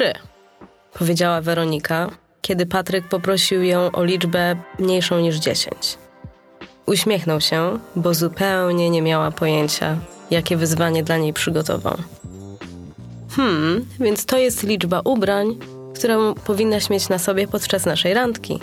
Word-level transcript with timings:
trzy, 0.00 0.12
powiedziała 0.98 1.40
Weronika, 1.40 2.10
kiedy 2.42 2.66
Patryk 2.66 3.08
poprosił 3.08 3.62
ją 3.62 3.92
o 3.92 4.04
liczbę 4.04 4.56
mniejszą 4.78 5.20
niż 5.20 5.36
dziesięć. 5.36 5.98
Uśmiechnął 6.86 7.40
się, 7.40 7.78
bo 7.96 8.14
zupełnie 8.14 8.90
nie 8.90 9.02
miała 9.02 9.30
pojęcia, 9.30 9.96
jakie 10.30 10.56
wyzwanie 10.56 11.02
dla 11.02 11.16
niej 11.16 11.32
przygotował. 11.32 11.96
Hmm, 13.36 13.86
więc 14.00 14.26
to 14.26 14.38
jest 14.38 14.62
liczba 14.62 15.00
ubrań, 15.04 15.58
którą 15.94 16.34
powinnaś 16.34 16.90
mieć 16.90 17.08
na 17.08 17.18
sobie 17.18 17.48
podczas 17.48 17.86
naszej 17.86 18.14
randki. 18.14 18.58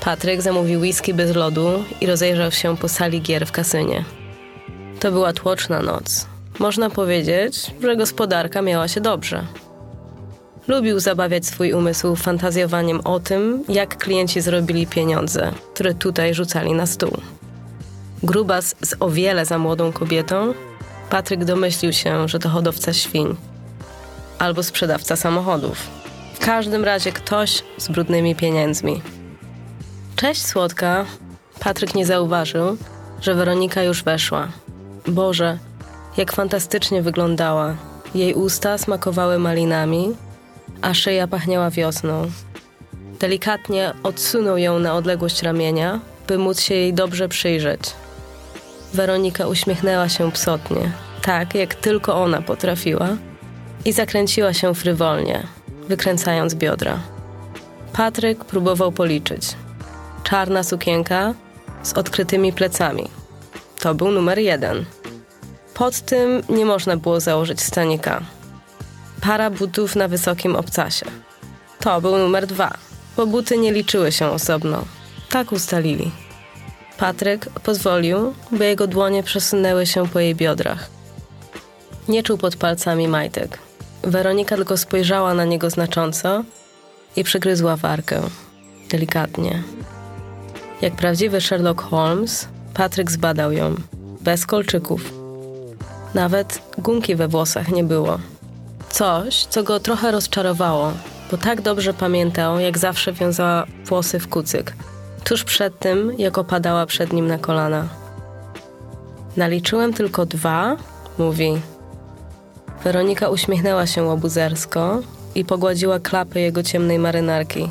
Patryk 0.00 0.42
zamówił 0.42 0.80
whisky 0.80 1.14
bez 1.14 1.36
lodu 1.36 1.84
i 2.00 2.06
rozejrzał 2.06 2.52
się 2.52 2.76
po 2.76 2.88
sali 2.88 3.22
gier 3.22 3.46
w 3.46 3.52
kasynie. 3.52 4.04
To 5.00 5.12
była 5.12 5.32
tłoczna 5.32 5.80
noc. 5.82 6.26
Można 6.58 6.90
powiedzieć, 6.90 7.70
że 7.82 7.96
gospodarka 7.96 8.62
miała 8.62 8.88
się 8.88 9.00
dobrze. 9.00 9.46
Lubił 10.68 11.00
zabawiać 11.00 11.46
swój 11.46 11.72
umysł 11.72 12.16
fantazjowaniem 12.16 13.00
o 13.04 13.20
tym, 13.20 13.64
jak 13.68 13.98
klienci 13.98 14.40
zrobili 14.40 14.86
pieniądze, 14.86 15.52
które 15.74 15.94
tutaj 15.94 16.34
rzucali 16.34 16.72
na 16.72 16.86
stół. 16.86 17.20
Grubas 18.22 18.74
z 18.82 18.94
o 19.00 19.10
wiele 19.10 19.44
za 19.44 19.58
młodą 19.58 19.92
kobietą, 19.92 20.54
Patryk 21.10 21.44
domyślił 21.44 21.92
się, 21.92 22.28
że 22.28 22.38
to 22.38 22.48
hodowca 22.48 22.92
świń 22.92 23.36
albo 24.38 24.62
sprzedawca 24.62 25.16
samochodów. 25.16 25.90
W 26.34 26.38
każdym 26.38 26.84
razie 26.84 27.12
ktoś 27.12 27.62
z 27.78 27.88
brudnymi 27.88 28.34
pieniędzmi. 28.34 29.02
Cześć, 30.16 30.46
słodka. 30.46 31.04
Patryk 31.60 31.94
nie 31.94 32.06
zauważył, 32.06 32.76
że 33.20 33.34
Weronika 33.34 33.82
już 33.82 34.02
weszła. 34.02 34.48
Boże, 35.06 35.58
jak 36.16 36.32
fantastycznie 36.32 37.02
wyglądała. 37.02 37.74
Jej 38.14 38.34
usta 38.34 38.78
smakowały 38.78 39.38
malinami, 39.38 40.16
a 40.82 40.94
szyja 40.94 41.28
pachniała 41.28 41.70
wiosną. 41.70 42.30
Delikatnie 43.20 43.92
odsunął 44.02 44.58
ją 44.58 44.78
na 44.78 44.94
odległość 44.94 45.42
ramienia, 45.42 46.00
by 46.26 46.38
móc 46.38 46.60
się 46.60 46.74
jej 46.74 46.94
dobrze 46.94 47.28
przyjrzeć. 47.28 47.80
Weronika 48.94 49.46
uśmiechnęła 49.46 50.08
się 50.08 50.32
psotnie, 50.32 50.92
tak 51.22 51.54
jak 51.54 51.74
tylko 51.74 52.22
ona 52.22 52.42
potrafiła, 52.42 53.08
i 53.84 53.92
zakręciła 53.92 54.52
się 54.52 54.74
frywolnie, 54.74 55.46
wykręcając 55.88 56.54
biodra. 56.54 56.98
Patryk 57.92 58.44
próbował 58.44 58.92
policzyć. 58.92 59.42
Czarna 60.22 60.62
sukienka 60.62 61.34
z 61.82 61.92
odkrytymi 61.92 62.52
plecami. 62.52 63.08
To 63.80 63.94
był 63.94 64.10
numer 64.10 64.38
jeden. 64.38 64.84
Pod 65.74 66.00
tym 66.00 66.42
nie 66.48 66.64
można 66.64 66.96
było 66.96 67.20
założyć 67.20 67.60
stanika. 67.60 68.22
Para 69.24 69.50
butów 69.50 69.96
na 69.96 70.08
wysokim 70.08 70.56
obcasie. 70.56 71.06
To 71.80 72.00
był 72.00 72.18
numer 72.18 72.46
dwa, 72.46 72.70
bo 73.16 73.26
buty 73.26 73.58
nie 73.58 73.72
liczyły 73.72 74.12
się 74.12 74.26
osobno. 74.26 74.84
Tak 75.30 75.52
ustalili. 75.52 76.10
Patryk 76.98 77.46
pozwolił, 77.62 78.34
by 78.52 78.64
jego 78.64 78.86
dłonie 78.86 79.22
przesunęły 79.22 79.86
się 79.86 80.08
po 80.08 80.20
jej 80.20 80.34
biodrach. 80.34 80.90
Nie 82.08 82.22
czuł 82.22 82.38
pod 82.38 82.56
palcami 82.56 83.08
majtek. 83.08 83.58
Weronika 84.02 84.56
tylko 84.56 84.76
spojrzała 84.76 85.34
na 85.34 85.44
niego 85.44 85.70
znacząco 85.70 86.44
i 87.16 87.24
przygryzła 87.24 87.76
warkę. 87.76 88.20
Delikatnie. 88.90 89.62
Jak 90.82 90.96
prawdziwy 90.96 91.40
Sherlock 91.40 91.82
Holmes, 91.82 92.48
Patryk 92.74 93.10
zbadał 93.10 93.52
ją. 93.52 93.74
Bez 94.20 94.46
kolczyków. 94.46 95.12
Nawet 96.14 96.62
gumki 96.78 97.16
we 97.16 97.28
włosach 97.28 97.68
nie 97.68 97.84
było. 97.84 98.18
Coś, 98.94 99.44
co 99.44 99.62
go 99.62 99.80
trochę 99.80 100.10
rozczarowało, 100.10 100.92
bo 101.30 101.36
tak 101.36 101.60
dobrze 101.60 101.94
pamiętał, 101.94 102.60
jak 102.60 102.78
zawsze 102.78 103.12
wiązała 103.12 103.66
włosy 103.84 104.18
w 104.18 104.28
kucyk, 104.28 104.76
tuż 105.24 105.44
przed 105.44 105.78
tym, 105.78 106.12
jak 106.18 106.38
opadała 106.38 106.86
przed 106.86 107.12
nim 107.12 107.26
na 107.26 107.38
kolana. 107.38 107.88
Naliczyłem 109.36 109.94
tylko 109.94 110.26
dwa, 110.26 110.76
mówi. 111.18 111.60
Weronika 112.84 113.28
uśmiechnęła 113.28 113.86
się 113.86 114.02
łobuzersko 114.02 115.00
i 115.34 115.44
pogładziła 115.44 116.00
klapy 116.00 116.40
jego 116.40 116.62
ciemnej 116.62 116.98
marynarki. 116.98 117.70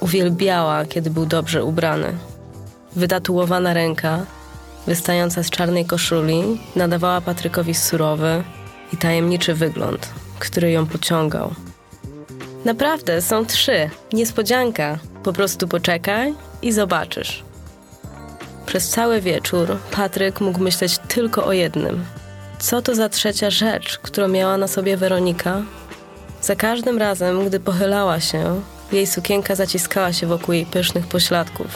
Uwielbiała, 0.00 0.84
kiedy 0.84 1.10
był 1.10 1.26
dobrze 1.26 1.64
ubrany. 1.64 2.12
Wytatuowana 2.96 3.74
ręka, 3.74 4.18
wystająca 4.86 5.42
z 5.42 5.50
czarnej 5.50 5.84
koszuli, 5.84 6.60
nadawała 6.76 7.20
Patrykowi 7.20 7.74
surowy 7.74 8.44
i 8.92 8.96
tajemniczy 8.96 9.54
wygląd, 9.54 10.08
który 10.40 10.70
ją 10.70 10.86
pociągał. 10.86 11.54
Naprawdę, 12.64 13.22
są 13.22 13.46
trzy. 13.46 13.90
Niespodzianka. 14.12 14.98
Po 15.22 15.32
prostu 15.32 15.68
poczekaj 15.68 16.34
i 16.62 16.72
zobaczysz. 16.72 17.44
Przez 18.66 18.88
cały 18.88 19.20
wieczór 19.20 19.76
Patryk 19.90 20.40
mógł 20.40 20.60
myśleć 20.60 20.98
tylko 20.98 21.44
o 21.44 21.52
jednym. 21.52 22.04
Co 22.58 22.82
to 22.82 22.94
za 22.94 23.08
trzecia 23.08 23.50
rzecz, 23.50 23.98
którą 23.98 24.28
miała 24.28 24.56
na 24.56 24.68
sobie 24.68 24.96
Weronika? 24.96 25.62
Za 26.42 26.56
każdym 26.56 26.98
razem, 26.98 27.46
gdy 27.46 27.60
pochylała 27.60 28.20
się, 28.20 28.60
jej 28.92 29.06
sukienka 29.06 29.54
zaciskała 29.54 30.12
się 30.12 30.26
wokół 30.26 30.54
jej 30.54 30.66
pysznych 30.66 31.06
pośladków. 31.06 31.66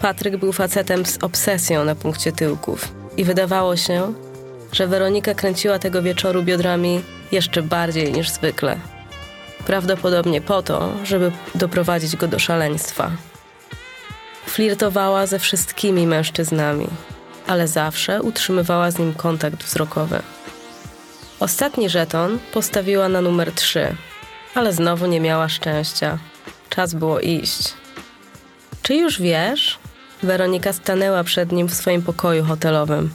Patryk 0.00 0.36
był 0.36 0.52
facetem 0.52 1.06
z 1.06 1.18
obsesją 1.22 1.84
na 1.84 1.94
punkcie 1.94 2.32
tyłków 2.32 2.92
i 3.16 3.24
wydawało 3.24 3.76
się, 3.76 4.12
że 4.72 4.86
Weronika 4.86 5.34
kręciła 5.34 5.78
tego 5.78 6.02
wieczoru 6.02 6.42
biodrami 6.42 7.02
jeszcze 7.32 7.62
bardziej 7.62 8.12
niż 8.12 8.30
zwykle. 8.30 8.76
Prawdopodobnie 9.66 10.40
po 10.40 10.62
to, 10.62 10.92
żeby 11.04 11.32
doprowadzić 11.54 12.16
go 12.16 12.28
do 12.28 12.38
szaleństwa. 12.38 13.10
Flirtowała 14.46 15.26
ze 15.26 15.38
wszystkimi 15.38 16.06
mężczyznami, 16.06 16.86
ale 17.46 17.68
zawsze 17.68 18.22
utrzymywała 18.22 18.90
z 18.90 18.98
nim 18.98 19.14
kontakt 19.14 19.64
wzrokowy. 19.64 20.22
Ostatni 21.40 21.88
żeton 21.88 22.38
postawiła 22.52 23.08
na 23.08 23.20
numer 23.20 23.52
3, 23.52 23.96
ale 24.54 24.72
znowu 24.72 25.06
nie 25.06 25.20
miała 25.20 25.48
szczęścia. 25.48 26.18
Czas 26.70 26.94
było 26.94 27.20
iść. 27.20 27.74
Czy 28.82 28.94
już 28.94 29.20
wiesz? 29.20 29.78
Weronika 30.22 30.72
stanęła 30.72 31.24
przed 31.24 31.52
nim 31.52 31.68
w 31.68 31.74
swoim 31.74 32.02
pokoju 32.02 32.44
hotelowym. 32.44 33.10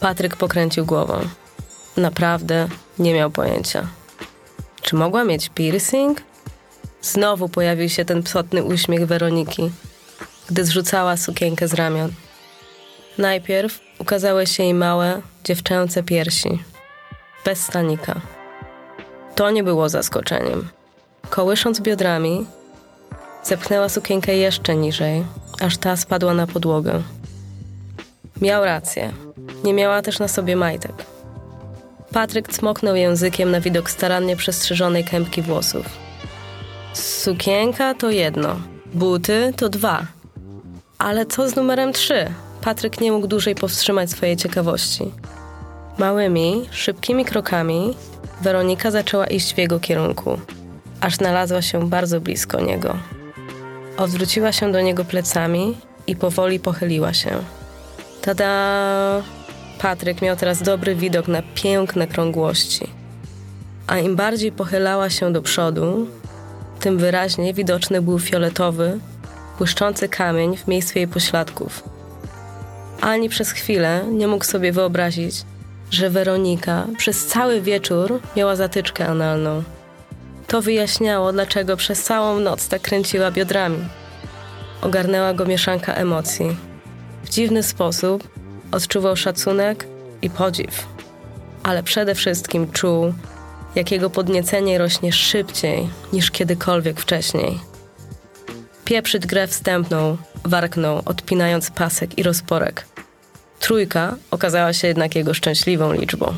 Patryk 0.00 0.36
pokręcił 0.36 0.86
głową. 0.86 1.20
Naprawdę 1.96 2.68
nie 2.98 3.14
miał 3.14 3.30
pojęcia. 3.30 3.86
Czy 4.82 4.96
mogła 4.96 5.24
mieć 5.24 5.50
piercing? 5.54 6.20
Znowu 7.02 7.48
pojawił 7.48 7.88
się 7.88 8.04
ten 8.04 8.22
psotny 8.22 8.64
uśmiech 8.64 9.06
Weroniki, 9.06 9.70
gdy 10.50 10.64
zrzucała 10.64 11.16
sukienkę 11.16 11.68
z 11.68 11.74
ramion. 11.74 12.12
Najpierw 13.18 13.80
ukazały 13.98 14.46
się 14.46 14.62
jej 14.62 14.74
małe, 14.74 15.22
dziewczęce 15.44 16.02
piersi. 16.02 16.62
Bez 17.44 17.60
stanika. 17.60 18.20
To 19.34 19.50
nie 19.50 19.64
było 19.64 19.88
zaskoczeniem. 19.88 20.68
Kołysząc 21.30 21.80
biodrami, 21.80 22.46
zepchnęła 23.42 23.88
sukienkę 23.88 24.36
jeszcze 24.36 24.76
niżej, 24.76 25.24
aż 25.60 25.76
ta 25.76 25.96
spadła 25.96 26.34
na 26.34 26.46
podłogę. 26.46 27.02
Miał 28.40 28.64
rację. 28.64 29.12
Nie 29.64 29.74
miała 29.74 30.02
też 30.02 30.18
na 30.18 30.28
sobie 30.28 30.56
majtek. 30.56 30.92
Patryk 32.12 32.48
cmoknął 32.48 32.96
językiem 32.96 33.50
na 33.50 33.60
widok 33.60 33.90
starannie 33.90 34.36
przestrzeżonej 34.36 35.04
kępki 35.04 35.42
włosów. 35.42 35.86
Sukienka 36.92 37.94
to 37.94 38.10
jedno, 38.10 38.56
buty 38.94 39.52
to 39.56 39.68
dwa. 39.68 40.06
Ale 40.98 41.26
co 41.26 41.48
z 41.48 41.56
numerem 41.56 41.92
trzy? 41.92 42.26
Patryk 42.60 43.00
nie 43.00 43.12
mógł 43.12 43.26
dłużej 43.26 43.54
powstrzymać 43.54 44.10
swojej 44.10 44.36
ciekawości. 44.36 45.10
Małymi, 45.98 46.68
szybkimi 46.70 47.24
krokami 47.24 47.94
Weronika 48.40 48.90
zaczęła 48.90 49.26
iść 49.26 49.54
w 49.54 49.58
jego 49.58 49.80
kierunku, 49.80 50.38
aż 51.00 51.16
znalazła 51.16 51.62
się 51.62 51.88
bardzo 51.88 52.20
blisko 52.20 52.60
niego. 52.60 52.96
Odwróciła 53.96 54.52
się 54.52 54.72
do 54.72 54.80
niego 54.80 55.04
plecami 55.04 55.76
i 56.06 56.16
powoli 56.16 56.60
pochyliła 56.60 57.14
się. 57.14 57.30
Tada! 58.22 59.39
Patryk 59.82 60.22
miał 60.22 60.36
teraz 60.36 60.62
dobry 60.62 60.94
widok 60.94 61.28
na 61.28 61.42
piękne 61.54 62.06
krągłości. 62.06 62.86
A 63.86 63.98
im 63.98 64.16
bardziej 64.16 64.52
pochylała 64.52 65.10
się 65.10 65.32
do 65.32 65.42
przodu, 65.42 66.06
tym 66.80 66.98
wyraźniej 66.98 67.54
widoczny 67.54 68.02
był 68.02 68.18
fioletowy, 68.18 68.98
błyszczący 69.58 70.08
kamień 70.08 70.56
w 70.56 70.68
miejscu 70.68 70.98
jej 70.98 71.08
pośladków. 71.08 71.82
Ani 73.00 73.28
przez 73.28 73.50
chwilę 73.50 74.04
nie 74.12 74.28
mógł 74.28 74.44
sobie 74.44 74.72
wyobrazić, 74.72 75.34
że 75.90 76.10
Weronika 76.10 76.86
przez 76.98 77.26
cały 77.26 77.60
wieczór 77.60 78.20
miała 78.36 78.56
zatyczkę 78.56 79.06
analną. 79.06 79.62
To 80.46 80.62
wyjaśniało, 80.62 81.32
dlaczego 81.32 81.76
przez 81.76 82.02
całą 82.02 82.40
noc 82.40 82.68
tak 82.68 82.82
kręciła 82.82 83.30
biodrami. 83.30 83.78
Ogarnęła 84.82 85.34
go 85.34 85.44
mieszanka 85.44 85.94
emocji. 85.94 86.56
W 87.24 87.28
dziwny 87.28 87.62
sposób 87.62 88.39
odczuwał 88.72 89.16
szacunek 89.16 89.86
i 90.22 90.30
podziw, 90.30 90.86
ale 91.62 91.82
przede 91.82 92.14
wszystkim 92.14 92.72
czuł, 92.72 93.12
jak 93.74 93.90
jego 93.90 94.10
podniecenie 94.10 94.78
rośnie 94.78 95.12
szybciej 95.12 95.88
niż 96.12 96.30
kiedykolwiek 96.30 97.00
wcześniej. 97.00 97.58
Pieprzyć 98.84 99.26
grę 99.26 99.46
wstępną, 99.46 100.16
warknął, 100.44 101.02
odpinając 101.04 101.70
pasek 101.70 102.18
i 102.18 102.22
rozporek. 102.22 102.86
Trójka 103.60 104.16
okazała 104.30 104.72
się 104.72 104.88
jednak 104.88 105.14
jego 105.14 105.34
szczęśliwą 105.34 105.92
liczbą. 105.92 106.34